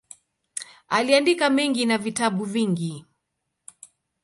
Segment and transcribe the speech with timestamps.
[0.89, 3.05] Aliandika mengi na vitabu vingi.